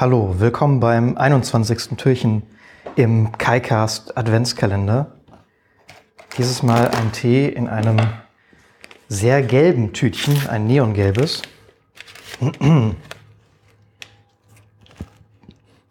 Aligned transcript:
Hallo, 0.00 0.36
willkommen 0.38 0.80
beim 0.80 1.18
21. 1.18 1.98
Türchen 1.98 2.42
im 2.96 3.36
KaiCast 3.36 4.16
Adventskalender. 4.16 5.12
Dieses 6.38 6.62
Mal 6.62 6.88
ein 6.88 7.12
Tee 7.12 7.46
in 7.46 7.68
einem 7.68 7.98
sehr 9.08 9.42
gelben 9.42 9.92
Tütchen, 9.92 10.48
ein 10.48 10.66
neongelbes. 10.66 11.42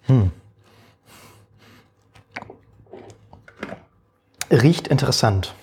hm. 0.07 0.31
Riecht 4.49 4.87
interessant. 4.87 5.53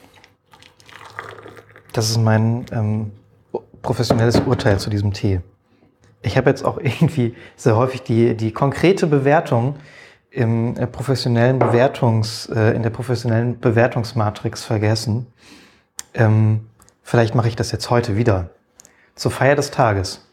Das 1.92 2.10
ist 2.10 2.18
mein 2.18 2.64
ähm, 2.70 3.10
professionelles 3.82 4.38
Urteil 4.38 4.78
zu 4.78 4.88
diesem 4.88 5.12
Tee. 5.12 5.40
Ich 6.22 6.36
habe 6.36 6.50
jetzt 6.50 6.64
auch 6.64 6.78
irgendwie 6.82 7.34
sehr 7.56 7.76
häufig 7.76 8.02
die, 8.02 8.36
die 8.36 8.52
konkrete 8.52 9.06
Bewertung 9.06 9.76
im 10.30 10.76
äh, 10.76 10.86
professionellen 10.86 11.58
Bewertungs, 11.58 12.46
äh, 12.54 12.74
in 12.76 12.82
der 12.82 12.90
professionellen 12.90 13.58
Bewertungsmatrix 13.58 14.64
vergessen. 14.64 15.26
Ähm, 16.12 16.66
vielleicht 17.02 17.34
mache 17.34 17.48
ich 17.48 17.56
das 17.56 17.72
jetzt 17.72 17.88
heute 17.90 18.16
wieder. 18.16 18.50
Zur 19.14 19.30
Feier 19.30 19.56
des 19.56 19.70
Tages. 19.70 20.26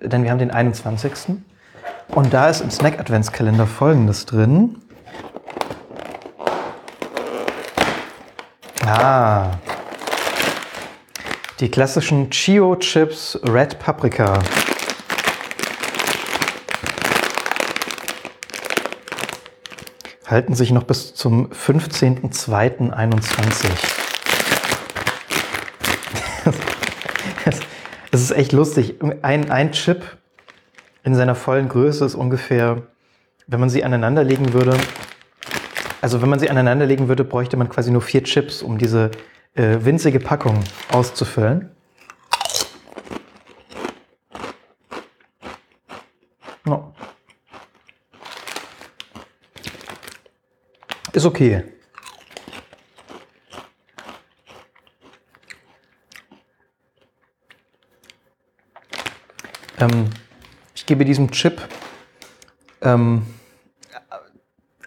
Denn 0.00 0.22
wir 0.22 0.30
haben 0.30 0.38
den 0.38 0.50
21. 0.50 1.36
Und 2.08 2.32
da 2.32 2.48
ist 2.48 2.62
im 2.62 2.70
Snack-Adventskalender 2.70 3.66
folgendes 3.66 4.24
drin. 4.24 4.76
Ah. 8.86 9.50
Die 11.60 11.70
klassischen 11.70 12.30
Chio 12.30 12.76
Chips 12.76 13.38
Red 13.44 13.78
Paprika. 13.78 14.38
Halten 20.30 20.54
sich 20.54 20.70
noch 20.70 20.84
bis 20.84 21.14
zum 21.14 21.48
15.02.21. 21.48 23.68
Es 28.12 28.22
ist 28.22 28.32
echt 28.32 28.50
lustig. 28.50 28.96
Ein, 29.22 29.52
ein 29.52 29.70
Chip 29.70 30.02
in 31.04 31.14
seiner 31.14 31.36
vollen 31.36 31.68
Größe 31.68 32.04
ist 32.04 32.16
ungefähr, 32.16 32.82
wenn 33.46 33.60
man 33.60 33.70
sie 33.70 33.84
aneinanderlegen 33.84 34.52
würde, 34.52 34.76
also 36.00 36.20
wenn 36.20 36.28
man 36.28 36.40
sie 36.40 36.50
aneinanderlegen 36.50 37.08
würde, 37.08 37.24
bräuchte 37.24 37.56
man 37.56 37.68
quasi 37.68 37.90
nur 37.90 38.02
vier 38.02 38.24
Chips, 38.24 38.62
um 38.62 38.78
diese 38.78 39.10
äh, 39.54 39.78
winzige 39.80 40.18
Packung 40.18 40.64
auszufüllen. 40.90 41.70
No. 46.64 46.92
Ist 51.12 51.24
okay. 51.24 51.64
Ähm, 59.80 60.10
ich 60.74 60.86
gebe 60.86 61.04
diesem 61.04 61.30
Chip 61.32 61.60
ähm, 62.82 63.26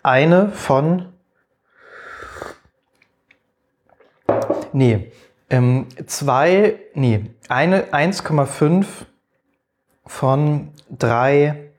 eine 0.01 0.51
von. 0.51 1.11
Nee, 4.71 5.11
ähm, 5.49 5.87
zwei, 6.07 6.79
nee, 6.93 7.31
eine 7.49 7.91
1,5 7.93 8.85
von 10.05 10.71
drei 10.89 11.71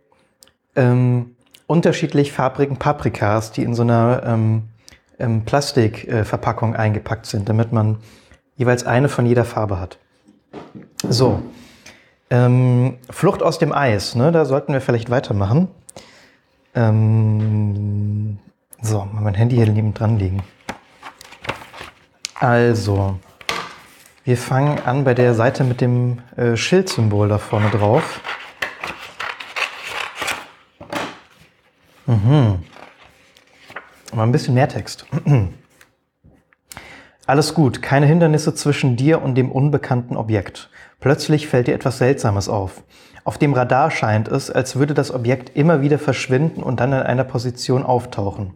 ähm, 0.77 1.34
unterschiedlich 1.67 2.33
farbigen 2.33 2.77
Paprikas, 2.79 3.53
die 3.53 3.63
in 3.63 3.75
so 3.75 3.83
einer 3.83 4.23
ähm, 4.25 4.65
ähm, 5.19 5.45
Plastikverpackung 5.45 6.75
äh, 6.75 6.79
eingepackt 6.79 7.27
sind, 7.27 7.49
damit 7.49 7.73
man 7.73 7.99
jeweils 8.57 8.85
eine 8.85 9.09
von 9.09 9.27
jeder 9.27 9.45
Farbe 9.45 9.81
hat. 9.81 9.99
So. 11.09 11.43
Ähm, 12.31 12.99
Flucht 13.11 13.43
aus 13.43 13.59
dem 13.59 13.73
Eis, 13.73 14.15
ne? 14.15 14.33
da 14.33 14.45
sollten 14.45 14.73
wir 14.73 14.81
vielleicht 14.81 15.11
weitermachen. 15.11 15.69
Ähm, 16.75 18.39
so, 18.81 19.05
mal 19.13 19.21
mein 19.21 19.35
Handy 19.35 19.57
hier 19.57 19.67
neben 19.67 19.95
dran 19.95 20.19
liegen. 20.19 20.43
Also, 22.35 23.19
wir 24.25 24.37
fangen 24.37 24.79
an 24.85 25.05
bei 25.05 25.15
der 25.15 25.35
Seite 25.35 25.65
mit 25.65 25.81
dem 25.81 26.19
äh, 26.37 26.57
Schildsymbol 26.57 27.29
da 27.29 27.39
vorne 27.39 27.71
drauf. 27.71 28.21
Mhm. 32.07 32.61
Aber 34.13 34.23
ein 34.23 34.33
bisschen 34.33 34.55
mehr 34.55 34.69
Text. 34.69 35.07
Alles 37.27 37.55
gut, 37.55 37.81
keine 37.81 38.07
Hindernisse 38.07 38.55
zwischen 38.55 38.97
dir 38.97 39.23
und 39.23 39.35
dem 39.35 39.51
unbekannten 39.51 40.17
Objekt. 40.17 40.69
Plötzlich 41.01 41.49
fällt 41.49 41.69
dir 41.69 41.75
etwas 41.75 41.99
Seltsames 41.99 42.49
auf. 42.49 42.83
Auf 43.25 43.39
dem 43.39 43.55
Radar 43.55 43.91
scheint 43.91 44.29
es, 44.29 44.51
als 44.51 44.77
würde 44.77 44.93
das 44.93 45.13
Objekt 45.13 45.57
immer 45.57 45.81
wieder 45.81 45.99
verschwinden 45.99 46.63
und 46.63 46.81
dann 46.81 46.93
in 46.93 46.99
einer 46.99 47.25
Position 47.25 47.83
auftauchen. 47.83 48.53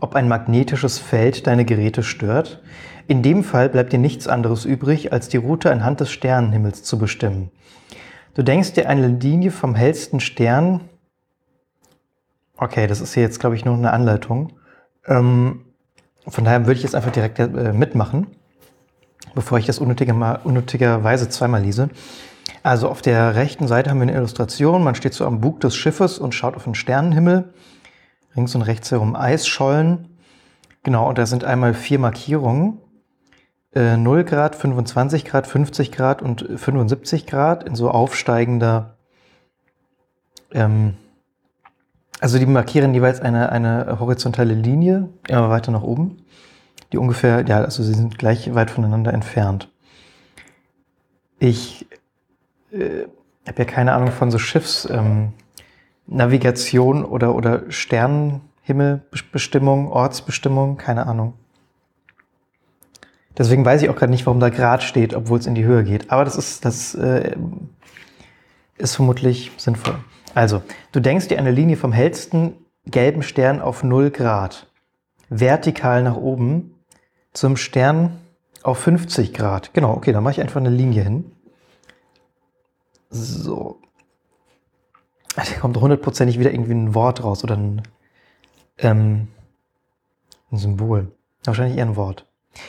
Ob 0.00 0.16
ein 0.16 0.26
magnetisches 0.26 0.98
Feld 0.98 1.46
deine 1.46 1.64
Geräte 1.64 2.02
stört? 2.02 2.60
In 3.06 3.22
dem 3.22 3.44
Fall 3.44 3.68
bleibt 3.68 3.92
dir 3.92 3.98
nichts 3.98 4.26
anderes 4.26 4.64
übrig, 4.64 5.12
als 5.12 5.28
die 5.28 5.36
Route 5.36 5.70
anhand 5.70 6.00
des 6.00 6.10
Sternenhimmels 6.10 6.82
zu 6.82 6.98
bestimmen. 6.98 7.50
Du 8.34 8.42
denkst 8.42 8.72
dir 8.72 8.88
eine 8.88 9.08
Linie 9.08 9.52
vom 9.52 9.74
hellsten 9.74 10.20
Stern 10.20 10.80
Okay, 12.60 12.88
das 12.88 13.00
ist 13.00 13.14
hier 13.14 13.22
jetzt, 13.22 13.38
glaube 13.38 13.54
ich, 13.54 13.64
nur 13.64 13.74
eine 13.74 13.92
Anleitung. 13.92 14.52
Ähm, 15.06 15.64
von 16.26 16.44
daher 16.44 16.66
würde 16.66 16.76
ich 16.76 16.82
jetzt 16.82 16.96
einfach 16.96 17.12
direkt 17.12 17.38
äh, 17.38 17.72
mitmachen, 17.72 18.26
bevor 19.36 19.58
ich 19.58 19.66
das 19.66 19.78
unnötiger, 19.78 20.40
unnötigerweise 20.44 21.28
zweimal 21.28 21.62
lese. 21.62 21.88
Also 22.64 22.88
auf 22.88 23.00
der 23.00 23.36
rechten 23.36 23.68
Seite 23.68 23.90
haben 23.90 23.98
wir 23.98 24.08
eine 24.08 24.16
Illustration. 24.16 24.82
Man 24.82 24.96
steht 24.96 25.14
so 25.14 25.24
am 25.24 25.40
Bug 25.40 25.60
des 25.60 25.76
Schiffes 25.76 26.18
und 26.18 26.34
schaut 26.34 26.56
auf 26.56 26.64
den 26.64 26.74
Sternenhimmel. 26.74 27.54
Rings 28.36 28.56
und 28.56 28.62
rechts 28.62 28.90
herum 28.90 29.14
Eisschollen. 29.14 30.18
Genau, 30.82 31.08
und 31.08 31.16
da 31.16 31.26
sind 31.26 31.44
einmal 31.44 31.74
vier 31.74 32.00
Markierungen. 32.00 32.78
Äh, 33.72 33.96
0 33.96 34.24
Grad, 34.24 34.56
25 34.56 35.24
Grad, 35.24 35.46
50 35.46 35.92
Grad 35.92 36.22
und 36.22 36.44
75 36.56 37.24
Grad 37.26 37.62
in 37.62 37.76
so 37.76 37.88
aufsteigender 37.88 38.96
ähm, 40.50 40.96
also 42.20 42.38
die 42.38 42.46
markieren 42.46 42.94
jeweils 42.94 43.20
eine, 43.20 43.52
eine 43.52 43.98
horizontale 44.00 44.54
Linie, 44.54 45.10
immer 45.28 45.50
weiter 45.50 45.70
nach 45.70 45.82
oben, 45.82 46.24
die 46.92 46.98
ungefähr, 46.98 47.44
ja, 47.46 47.58
also 47.58 47.82
sie 47.82 47.94
sind 47.94 48.18
gleich 48.18 48.54
weit 48.54 48.70
voneinander 48.70 49.12
entfernt. 49.12 49.68
Ich 51.38 51.86
äh, 52.72 53.04
habe 53.46 53.58
ja 53.58 53.64
keine 53.64 53.92
Ahnung 53.92 54.10
von 54.10 54.30
so 54.30 54.38
Schiffsnavigation 54.38 56.98
ähm, 56.98 57.04
oder, 57.04 57.34
oder 57.34 57.70
Sternenhimmelbestimmung, 57.70 59.88
Ortsbestimmung, 59.88 60.76
keine 60.76 61.06
Ahnung. 61.06 61.34
Deswegen 63.36 63.64
weiß 63.64 63.82
ich 63.82 63.88
auch 63.88 63.96
gerade 63.96 64.10
nicht, 64.10 64.26
warum 64.26 64.40
da 64.40 64.50
Grad 64.50 64.82
steht, 64.82 65.14
obwohl 65.14 65.38
es 65.38 65.46
in 65.46 65.54
die 65.54 65.64
Höhe 65.64 65.84
geht. 65.84 66.10
Aber 66.10 66.24
das 66.24 66.36
ist, 66.36 66.64
das 66.64 66.96
äh, 66.96 67.36
ist 68.76 68.96
vermutlich 68.96 69.52
sinnvoll. 69.56 69.94
Also, 70.34 70.62
du 70.92 71.00
denkst 71.00 71.28
dir 71.28 71.38
eine 71.38 71.50
Linie 71.50 71.76
vom 71.76 71.92
hellsten 71.92 72.54
gelben 72.86 73.22
Stern 73.22 73.60
auf 73.60 73.82
0 73.82 74.10
Grad, 74.10 74.66
vertikal 75.28 76.02
nach 76.02 76.16
oben, 76.16 76.74
zum 77.32 77.56
Stern 77.56 78.18
auf 78.62 78.78
50 78.78 79.34
Grad. 79.34 79.74
Genau, 79.74 79.92
okay, 79.92 80.12
dann 80.12 80.22
mache 80.22 80.32
ich 80.32 80.40
einfach 80.40 80.60
eine 80.60 80.70
Linie 80.70 81.02
hin. 81.02 81.32
So. 83.10 83.80
Da 85.36 85.42
kommt 85.60 85.76
hundertprozentig 85.76 86.38
wieder 86.38 86.52
irgendwie 86.52 86.72
ein 86.72 86.94
Wort 86.94 87.22
raus 87.22 87.44
oder 87.44 87.56
ein, 87.56 87.82
ähm, 88.78 89.28
ein 90.50 90.56
Symbol. 90.56 91.12
Wahrscheinlich 91.44 91.78
eher 91.78 91.86
ein 91.86 91.96
Wort. 91.96 92.26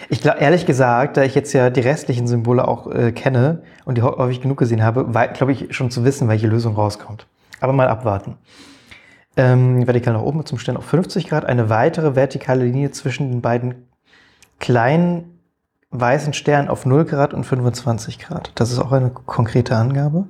Ich 0.10 0.22
glaube, 0.22 0.40
ehrlich 0.40 0.66
gesagt, 0.66 1.18
da 1.18 1.24
ich 1.24 1.34
jetzt 1.34 1.52
ja 1.54 1.72
die 1.72 1.80
restlichen 1.80 2.28
Symbole 2.28 2.68
auch 2.68 2.92
äh, 2.92 3.12
kenne 3.12 3.64
und 3.86 3.98
die 3.98 4.04
häufig 4.04 4.40
genug 4.40 4.58
gesehen 4.60 4.84
habe, 4.84 5.06
glaube 5.34 5.52
ich 5.52 5.76
schon 5.76 5.90
zu 5.90 6.06
wissen, 6.06 6.28
welche 6.28 6.48
Lösung 6.48 6.76
rauskommt. 6.76 7.26
Aber 7.60 7.74
mal 7.74 7.88
abwarten. 7.88 8.38
Ähm, 9.38 9.86
vertikal 9.86 10.14
nach 10.14 10.22
oben 10.22 10.46
zum 10.46 10.60
Stern 10.60 10.78
auf 10.78 10.86
50 10.86 11.28
Grad. 11.28 11.46
Eine 11.46 11.70
weitere 11.70 12.16
vertikale 12.16 12.66
Linie 12.66 12.92
zwischen 12.92 13.32
den 13.32 13.42
beiden 13.42 13.88
kleinen 14.60 15.40
weißen 15.92 16.34
Sternen 16.34 16.68
auf 16.68 16.86
0 16.86 17.06
Grad 17.06 17.34
und 17.34 17.44
25 17.44 18.20
Grad. 18.20 18.52
Das 18.56 18.72
ist 18.72 18.80
auch 18.80 18.92
eine 18.92 19.10
konkrete 19.10 19.76
Angabe. 19.76 20.28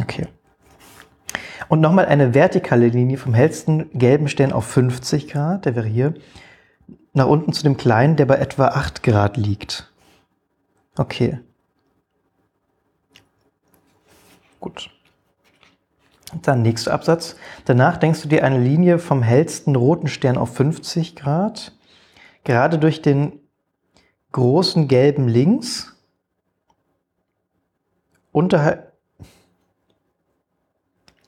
Okay. 0.00 0.26
Und 1.68 1.80
nochmal 1.80 2.06
eine 2.06 2.34
vertikale 2.34 2.88
Linie 2.88 3.16
vom 3.16 3.32
hellsten 3.32 3.90
gelben 3.96 4.28
Stern 4.28 4.52
auf 4.52 4.66
50 4.66 5.28
Grad, 5.28 5.64
der 5.64 5.76
wäre 5.76 5.86
hier, 5.86 6.14
nach 7.12 7.26
unten 7.26 7.52
zu 7.52 7.62
dem 7.62 7.76
kleinen, 7.76 8.16
der 8.16 8.26
bei 8.26 8.36
etwa 8.36 8.68
8 8.68 9.02
Grad 9.02 9.36
liegt. 9.36 9.90
Okay. 10.96 11.38
Gut. 14.58 14.90
Dann 16.42 16.62
nächster 16.62 16.92
Absatz. 16.92 17.36
Danach 17.64 17.96
denkst 17.96 18.22
du 18.22 18.28
dir 18.28 18.44
eine 18.44 18.58
Linie 18.58 18.98
vom 18.98 19.22
hellsten 19.22 19.74
roten 19.74 20.06
Stern 20.06 20.36
auf 20.36 20.54
50 20.54 21.16
Grad, 21.16 21.72
gerade 22.44 22.78
durch 22.78 23.02
den 23.02 23.40
großen 24.32 24.86
gelben 24.86 25.26
links, 25.26 25.96
unterhalb, 28.32 28.92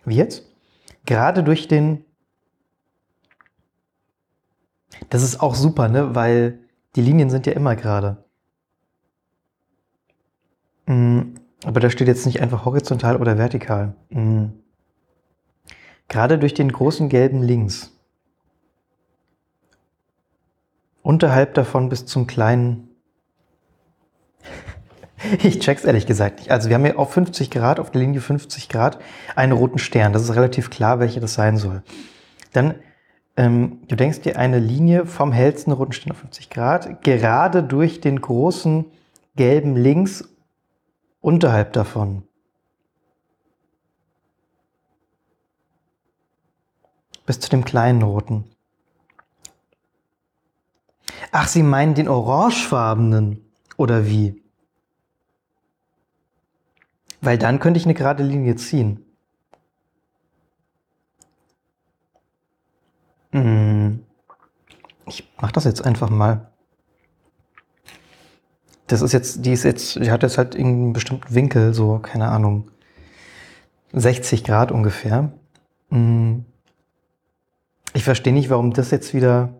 wie 0.04 0.16
jetzt? 0.16 0.44
Gerade 1.04 1.42
durch 1.42 1.66
den, 1.66 2.04
das 5.10 5.22
ist 5.22 5.40
auch 5.40 5.56
super, 5.56 5.88
ne, 5.88 6.14
weil 6.14 6.60
die 6.94 7.02
Linien 7.02 7.30
sind 7.30 7.46
ja 7.46 7.54
immer 7.54 7.74
gerade. 7.74 8.24
Mm, 10.86 11.34
aber 11.64 11.80
da 11.80 11.90
steht 11.90 12.08
jetzt 12.08 12.26
nicht 12.26 12.40
einfach 12.40 12.64
horizontal 12.64 13.16
oder 13.16 13.38
vertikal. 13.38 13.94
Mm. 14.10 14.61
Gerade 16.12 16.38
durch 16.38 16.52
den 16.52 16.70
großen 16.70 17.08
gelben 17.08 17.42
links. 17.42 17.90
Unterhalb 21.00 21.54
davon 21.54 21.88
bis 21.88 22.04
zum 22.04 22.26
kleinen. 22.26 22.88
Ich 25.44 25.60
check's 25.60 25.84
ehrlich 25.84 26.04
gesagt 26.04 26.40
nicht. 26.40 26.50
Also 26.50 26.68
wir 26.68 26.74
haben 26.74 26.84
hier 26.84 26.98
auf 26.98 27.12
50 27.12 27.48
Grad, 27.52 27.78
auf 27.78 27.92
der 27.92 28.00
Linie 28.00 28.20
50 28.20 28.68
Grad, 28.68 28.98
einen 29.36 29.52
roten 29.52 29.78
Stern. 29.78 30.12
Das 30.12 30.24
ist 30.24 30.34
relativ 30.34 30.68
klar, 30.68 30.98
welcher 30.98 31.20
das 31.20 31.34
sein 31.34 31.56
soll. 31.58 31.84
Dann, 32.52 32.74
ähm, 33.36 33.78
du 33.86 33.94
denkst 33.94 34.22
dir 34.22 34.36
eine 34.36 34.58
Linie 34.58 35.06
vom 35.06 35.30
hellsten 35.30 35.72
roten 35.72 35.92
Stern 35.92 36.10
auf 36.10 36.18
50 36.18 36.50
Grad, 36.50 37.04
gerade 37.04 37.62
durch 37.62 38.00
den 38.00 38.20
großen 38.20 38.86
gelben 39.36 39.76
links 39.76 40.28
unterhalb 41.20 41.72
davon. 41.72 42.24
Bis 47.26 47.40
zu 47.40 47.50
dem 47.50 47.64
kleinen 47.64 48.02
roten. 48.02 48.44
Ach, 51.30 51.48
Sie 51.48 51.62
meinen 51.62 51.94
den 51.94 52.08
orangefarbenen 52.08 53.44
oder 53.76 54.06
wie? 54.06 54.42
Weil 57.20 57.38
dann 57.38 57.60
könnte 57.60 57.78
ich 57.78 57.86
eine 57.86 57.94
gerade 57.94 58.22
Linie 58.22 58.56
ziehen. 58.56 59.04
Hm. 63.30 64.04
Ich 65.06 65.28
mache 65.40 65.52
das 65.52 65.64
jetzt 65.64 65.84
einfach 65.84 66.10
mal. 66.10 66.52
Das 68.88 69.00
ist 69.00 69.12
jetzt, 69.12 69.46
die 69.46 69.52
ist 69.52 69.62
jetzt, 69.62 69.96
die 69.96 70.10
hat 70.10 70.22
jetzt 70.22 70.36
halt 70.36 70.54
irgendeinen 70.54 70.92
bestimmten 70.92 71.34
Winkel, 71.34 71.72
so, 71.72 71.98
keine 71.98 72.28
Ahnung, 72.28 72.70
60 73.92 74.44
Grad 74.44 74.70
ungefähr. 74.70 75.32
Hm. 75.90 76.44
Ich 77.94 78.04
verstehe 78.04 78.32
nicht, 78.32 78.50
warum 78.50 78.72
das 78.72 78.90
jetzt 78.90 79.12
wieder, 79.12 79.50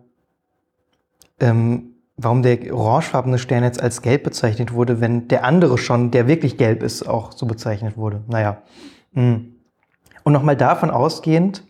ähm, 1.39 1.95
warum 2.17 2.41
der 2.41 2.73
orangefarbene 2.75 3.37
Stern 3.37 3.63
jetzt 3.63 3.81
als 3.81 4.01
gelb 4.01 4.23
bezeichnet 4.23 4.73
wurde, 4.73 5.01
wenn 5.01 5.27
der 5.27 5.43
andere 5.43 5.77
schon, 5.77 6.11
der 6.11 6.27
wirklich 6.27 6.57
gelb 6.57 6.83
ist, 6.83 7.03
auch 7.03 7.31
so 7.31 7.45
bezeichnet 7.45 7.97
wurde. 7.97 8.23
Naja. 8.27 8.63
Hm. 9.13 9.55
Und 10.23 10.33
nochmal 10.33 10.57
davon 10.57 10.89
ausgehend, 10.89 11.63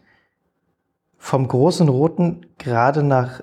vom 1.17 1.47
großen 1.47 1.89
roten 1.89 2.45
gerade 2.57 3.03
nach 3.03 3.41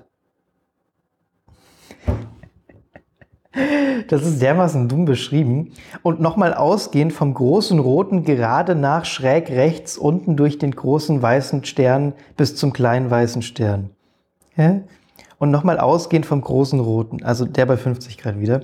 Das 4.07 4.25
ist 4.25 4.41
dermaßen 4.41 4.87
dumm 4.87 5.05
beschrieben. 5.05 5.73
Und 6.03 6.21
nochmal 6.21 6.53
ausgehend 6.53 7.13
vom 7.13 7.33
großen 7.33 7.79
roten 7.79 8.23
gerade 8.23 8.75
nach 8.75 9.05
schräg 9.05 9.49
rechts 9.49 9.97
unten 9.97 10.37
durch 10.37 10.57
den 10.57 10.71
großen 10.71 11.21
weißen 11.21 11.65
Stern 11.65 12.13
bis 12.37 12.55
zum 12.55 12.71
kleinen 12.71 13.09
weißen 13.09 13.41
Stern. 13.41 13.89
Ja? 14.55 14.81
Und 15.37 15.51
nochmal 15.51 15.79
ausgehend 15.79 16.25
vom 16.25 16.41
großen 16.41 16.79
roten, 16.79 17.23
also 17.23 17.45
der 17.45 17.65
bei 17.65 17.75
50 17.75 18.17
Grad 18.17 18.39
wieder, 18.39 18.61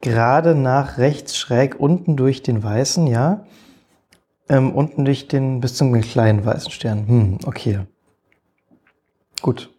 gerade 0.00 0.54
nach 0.54 0.98
rechts 0.98 1.36
schräg 1.36 1.80
unten 1.80 2.16
durch 2.16 2.42
den 2.42 2.62
weißen, 2.62 3.06
ja, 3.06 3.44
ähm, 4.48 4.72
unten 4.72 5.06
durch 5.06 5.28
den 5.28 5.60
bis 5.60 5.74
zum 5.74 5.98
kleinen 6.02 6.44
weißen 6.44 6.70
Stern. 6.70 7.08
Hm, 7.08 7.38
okay. 7.46 7.80
Gut. 9.40 9.70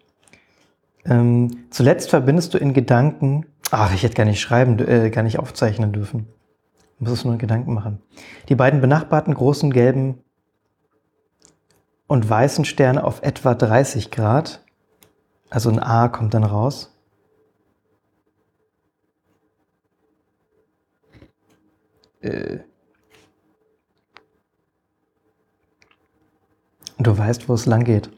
Ähm, 1.06 1.66
zuletzt 1.70 2.10
verbindest 2.10 2.56
du 2.56 2.58
in 2.58 2.74
Gedanken 2.74 3.46
Ach, 3.78 3.94
ich 3.94 4.04
hätte 4.04 4.16
gar 4.16 4.24
nicht 4.24 4.40
schreiben, 4.40 4.80
äh, 4.80 5.10
gar 5.10 5.22
nicht 5.22 5.38
aufzeichnen 5.38 5.92
dürfen. 5.92 6.30
Ich 6.94 7.02
muss 7.02 7.12
es 7.12 7.26
nur 7.26 7.34
in 7.34 7.40
Gedanken 7.40 7.74
machen. 7.74 8.02
Die 8.48 8.56
beiden 8.56 8.80
benachbarten 8.80 9.34
großen 9.34 9.70
gelben 9.70 10.24
und 12.08 12.30
weißen 12.30 12.64
Sterne 12.64 13.04
auf 13.04 13.22
etwa 13.22 13.54
30 13.54 14.12
Grad, 14.12 14.64
also 15.50 15.70
ein 15.70 15.80
A 15.80 16.08
kommt 16.08 16.34
dann 16.34 16.46
raus. 16.46 16.98
Äh. 22.22 22.60
Du 26.98 27.18
weißt, 27.18 27.50
wo 27.50 27.56
es 27.56 27.66
lang 27.66 27.84
geht. 27.84 28.10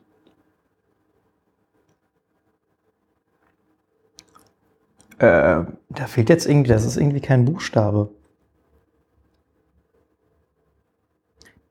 Äh, 5.19 5.63
fehlt 6.07 6.29
jetzt 6.29 6.47
irgendwie, 6.47 6.69
das 6.69 6.85
ist 6.85 6.97
irgendwie 6.97 7.21
kein 7.21 7.45
Buchstabe. 7.45 8.09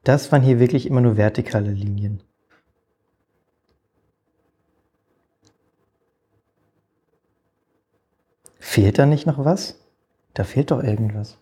Das 0.05 0.31
waren 0.31 0.43
hier 0.43 0.61
wirklich 0.61 0.87
immer 0.87 1.01
nur 1.01 1.17
vertikale 1.17 1.71
Linien. 1.71 2.23
Fehlt 8.61 8.99
da 8.99 9.07
nicht 9.07 9.27
noch 9.27 9.45
was? 9.45 9.79
Da 10.35 10.45
fehlt 10.45 10.71
doch 10.71 10.83
irgendwas. 10.83 11.39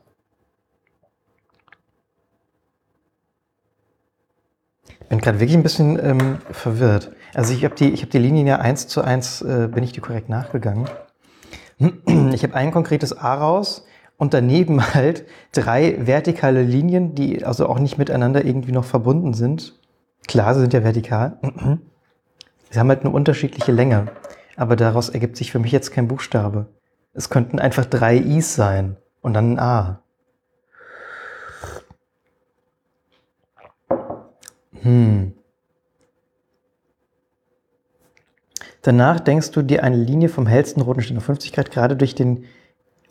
Ich 4.86 5.08
bin 5.08 5.20
gerade 5.20 5.40
wirklich 5.40 5.56
ein 5.56 5.62
bisschen 5.62 5.98
ähm, 6.02 6.38
verwirrt. 6.50 7.10
Also 7.34 7.52
ich 7.52 7.64
habe 7.64 7.74
die, 7.74 7.94
hab 7.96 8.10
die 8.10 8.18
Linien 8.18 8.46
ja 8.46 8.60
eins 8.60 8.88
zu 8.88 9.02
eins, 9.02 9.42
äh, 9.42 9.68
bin 9.68 9.84
ich 9.84 9.92
die 9.92 10.00
korrekt 10.00 10.28
nachgegangen. 10.28 10.88
Ich 11.78 12.42
habe 12.42 12.54
ein 12.54 12.70
konkretes 12.70 13.16
A 13.16 13.34
raus 13.34 13.86
und 14.16 14.34
daneben 14.34 14.82
halt 14.94 15.24
drei 15.52 16.06
vertikale 16.06 16.62
Linien, 16.62 17.14
die 17.14 17.44
also 17.44 17.68
auch 17.68 17.78
nicht 17.78 17.98
miteinander 17.98 18.44
irgendwie 18.44 18.72
noch 18.72 18.84
verbunden 18.84 19.34
sind. 19.34 19.78
Klar, 20.26 20.54
sie 20.54 20.60
sind 20.60 20.72
ja 20.72 20.82
vertikal. 20.84 21.38
Sie 22.70 22.80
haben 22.80 22.88
halt 22.88 23.02
eine 23.02 23.10
unterschiedliche 23.10 23.70
Länge. 23.70 24.06
Aber 24.56 24.74
daraus 24.74 25.08
ergibt 25.08 25.36
sich 25.36 25.52
für 25.52 25.60
mich 25.60 25.70
jetzt 25.70 25.92
kein 25.92 26.08
Buchstabe. 26.08 26.66
Es 27.12 27.30
könnten 27.30 27.60
einfach 27.60 27.84
drei 27.84 28.16
I's 28.16 28.56
sein 28.56 28.96
und 29.20 29.34
dann 29.34 29.52
ein 29.52 29.58
A. 29.60 30.00
Hm. 34.82 35.32
Danach 38.84 39.18
denkst 39.18 39.50
du 39.52 39.62
dir 39.62 39.82
eine 39.82 39.96
Linie 39.96 40.28
vom 40.28 40.46
hellsten 40.46 40.82
roten 40.82 41.00
Stern 41.00 41.16
auf 41.16 41.24
50 41.24 41.54
Grad 41.54 41.70
gerade 41.70 41.96
durch 41.96 42.14
den 42.14 42.44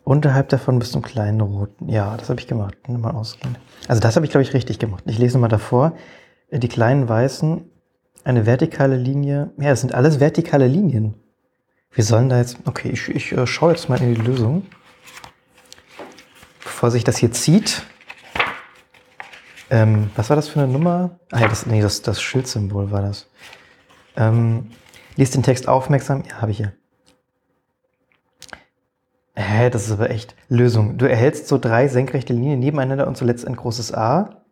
unterhalb 0.04 0.48
davon 0.48 0.78
bis 0.78 0.92
zum 0.92 1.02
kleinen 1.02 1.40
roten. 1.40 1.88
Ja, 1.88 2.16
das 2.16 2.28
habe 2.30 2.38
ich 2.38 2.46
gemacht. 2.46 2.76
Mal 2.88 3.10
ausgehen. 3.10 3.56
Also 3.88 4.00
das 4.00 4.14
habe 4.14 4.24
ich, 4.24 4.30
glaube 4.30 4.42
ich, 4.42 4.54
richtig 4.54 4.78
gemacht. 4.78 5.02
Ich 5.08 5.18
lese 5.18 5.36
mal 5.36 5.48
davor. 5.48 5.96
Die 6.52 6.68
kleinen 6.68 7.08
weißen, 7.08 7.68
eine 8.22 8.46
vertikale 8.46 8.96
Linie. 8.96 9.50
Ja, 9.58 9.72
es 9.72 9.80
sind 9.80 9.94
alles 9.94 10.20
vertikale 10.20 10.68
Linien. 10.68 11.14
Wir 11.90 12.04
sollen 12.04 12.28
da 12.28 12.38
jetzt. 12.38 12.58
Okay, 12.66 12.90
ich, 12.90 13.08
ich 13.08 13.32
äh, 13.32 13.44
schaue 13.44 13.72
jetzt 13.72 13.88
mal 13.88 14.00
in 14.00 14.14
die 14.14 14.20
Lösung. 14.20 14.66
Bevor 16.62 16.92
sich 16.92 17.02
das 17.02 17.16
hier 17.16 17.32
zieht. 17.32 17.82
Ähm, 19.70 20.10
was 20.14 20.28
war 20.28 20.36
das 20.36 20.46
für 20.46 20.60
eine 20.60 20.70
Nummer? 20.70 21.18
Ah 21.32 21.40
ja, 21.40 21.48
das, 21.48 21.66
nee, 21.66 21.82
das, 21.82 22.02
das 22.02 22.22
Schildsymbol 22.22 22.92
war 22.92 23.02
das. 23.02 23.28
Ähm, 24.16 24.70
Lies 25.16 25.30
den 25.30 25.42
Text 25.42 25.68
aufmerksam. 25.68 26.24
Ja, 26.28 26.40
habe 26.40 26.50
ich 26.50 26.58
hier. 26.58 26.72
Hä, 29.36 29.70
das 29.70 29.86
ist 29.86 29.92
aber 29.92 30.10
echt 30.10 30.34
Lösung. 30.48 30.96
Du 30.96 31.08
erhältst 31.08 31.48
so 31.48 31.58
drei 31.58 31.88
senkrechte 31.88 32.32
Linien 32.32 32.60
nebeneinander 32.60 33.06
und 33.06 33.16
zuletzt 33.16 33.46
ein 33.46 33.56
großes 33.56 33.92
A. 33.92 34.42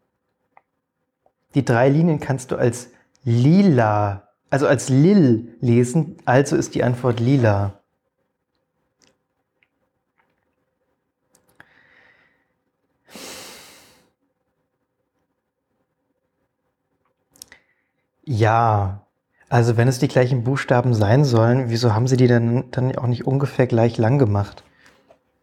Die 1.54 1.64
drei 1.64 1.88
Linien 1.88 2.18
kannst 2.18 2.50
du 2.50 2.56
als 2.56 2.90
lila, 3.24 4.28
also 4.50 4.66
als 4.66 4.88
lil 4.88 5.56
lesen, 5.60 6.16
also 6.24 6.56
ist 6.56 6.74
die 6.74 6.82
Antwort 6.82 7.20
lila. 7.20 7.78
Ja, 18.24 19.01
also 19.52 19.76
wenn 19.76 19.86
es 19.86 19.98
die 19.98 20.08
gleichen 20.08 20.44
Buchstaben 20.44 20.94
sein 20.94 21.26
sollen, 21.26 21.68
wieso 21.68 21.94
haben 21.94 22.08
sie 22.08 22.16
die 22.16 22.26
dann, 22.26 22.70
dann 22.70 22.96
auch 22.96 23.06
nicht 23.06 23.26
ungefähr 23.26 23.66
gleich 23.66 23.98
lang 23.98 24.18
gemacht? 24.18 24.64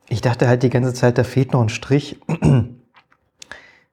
Ich 0.07 0.21
dachte 0.21 0.47
halt 0.47 0.63
die 0.63 0.71
ganze 0.71 0.95
Zeit, 0.95 1.19
da 1.19 1.23
fehlt 1.23 1.53
noch 1.53 1.61
ein 1.61 1.69
Strich. 1.69 2.19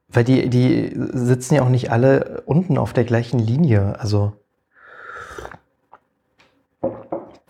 Weil 0.08 0.24
die, 0.24 0.48
die 0.48 0.90
sitzen 0.94 1.56
ja 1.56 1.62
auch 1.62 1.68
nicht 1.68 1.92
alle 1.92 2.44
unten 2.46 2.78
auf 2.78 2.94
der 2.94 3.04
gleichen 3.04 3.38
Linie. 3.38 4.00
Also. 4.00 4.32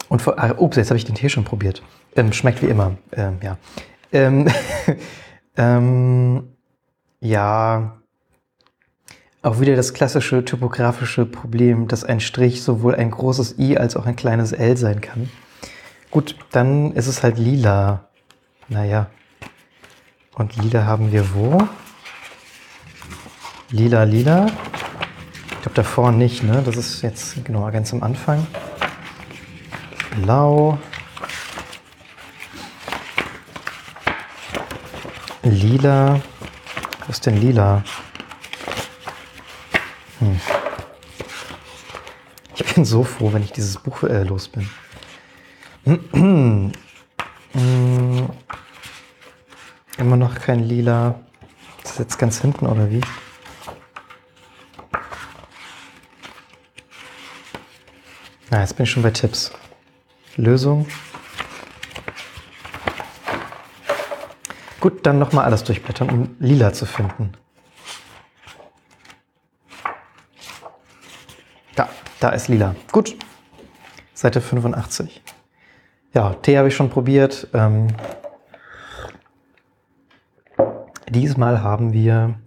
Und 0.08 0.20
vor, 0.20 0.36
ah, 0.36 0.56
ups, 0.58 0.76
jetzt 0.76 0.90
habe 0.90 0.98
ich 0.98 1.04
den 1.04 1.14
Tee 1.14 1.28
schon 1.28 1.44
probiert. 1.44 1.84
Ähm, 2.16 2.32
schmeckt 2.32 2.62
wie 2.62 2.66
immer. 2.66 2.96
Ähm, 3.12 3.38
ja. 3.42 3.58
Ähm, 4.10 4.48
ähm, 5.56 6.48
ja. 7.20 7.98
Auch 9.46 9.60
wieder 9.60 9.76
das 9.76 9.94
klassische 9.94 10.44
typografische 10.44 11.24
Problem, 11.24 11.86
dass 11.86 12.02
ein 12.02 12.18
Strich 12.18 12.64
sowohl 12.64 12.96
ein 12.96 13.12
großes 13.12 13.60
I 13.60 13.78
als 13.78 13.94
auch 13.94 14.04
ein 14.04 14.16
kleines 14.16 14.50
L 14.50 14.76
sein 14.76 15.00
kann. 15.00 15.30
Gut, 16.10 16.34
dann 16.50 16.90
ist 16.94 17.06
es 17.06 17.22
halt 17.22 17.38
lila. 17.38 18.08
Naja. 18.66 19.06
Und 20.34 20.56
lila 20.56 20.84
haben 20.84 21.12
wir 21.12 21.32
wo? 21.32 21.62
Lila, 23.70 24.02
lila. 24.02 24.46
Ich 24.46 25.60
glaube 25.62 25.74
davor 25.76 26.10
nicht, 26.10 26.42
ne? 26.42 26.64
Das 26.66 26.74
ist 26.74 27.02
jetzt 27.02 27.44
genau 27.44 27.70
ganz 27.70 27.92
am 27.92 28.02
Anfang. 28.02 28.44
Blau. 30.20 30.76
Lila. 35.44 36.20
Was 37.06 37.18
ist 37.18 37.26
denn 37.26 37.40
lila? 37.40 37.84
Hm. 40.18 40.40
Ich 42.54 42.64
bin 42.76 42.84
so 42.84 43.02
froh, 43.04 43.32
wenn 43.32 43.42
ich 43.42 43.52
dieses 43.52 43.78
Buch 43.78 44.02
äh, 44.02 44.22
los 44.22 44.48
bin. 44.48 44.68
Immer 49.96 50.16
noch 50.16 50.34
kein 50.34 50.60
lila. 50.60 51.18
Das 51.82 51.92
ist 51.92 51.98
jetzt 52.00 52.18
ganz 52.18 52.42
hinten, 52.42 52.66
oder 52.66 52.90
wie? 52.90 53.00
Na, 58.50 58.60
jetzt 58.60 58.76
bin 58.76 58.84
ich 58.84 58.90
schon 58.90 59.02
bei 59.02 59.10
Tipps. 59.10 59.52
Lösung. 60.36 60.86
Gut, 64.80 65.06
dann 65.06 65.18
nochmal 65.18 65.46
alles 65.46 65.64
durchblättern, 65.64 66.10
um 66.10 66.36
lila 66.40 66.74
zu 66.74 66.84
finden. 66.84 67.32
Da, 71.74 71.88
da 72.20 72.30
ist 72.30 72.48
lila. 72.48 72.74
Gut. 72.92 73.16
Seite 74.14 74.40
85. 74.40 75.22
Ja, 76.14 76.34
Tee 76.34 76.56
habe 76.56 76.68
ich 76.68 76.76
schon 76.76 76.88
probiert. 76.88 77.48
Ähm, 77.52 77.88
diesmal 81.08 81.62
haben 81.62 81.92
wir 81.92 82.38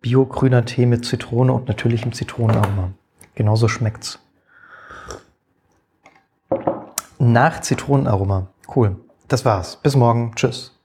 bio-grüner 0.00 0.64
Tee 0.64 0.86
mit 0.86 1.04
Zitrone 1.04 1.52
und 1.52 1.68
natürlichem 1.68 2.12
Zitronenaroma. 2.12 2.92
Genauso 3.34 3.68
schmeckt's. 3.68 4.18
Nach 7.18 7.60
Zitronenaroma. 7.60 8.48
Cool. 8.74 8.96
Das 9.28 9.44
war's. 9.44 9.76
Bis 9.76 9.94
morgen. 9.94 10.32
Tschüss. 10.34 10.77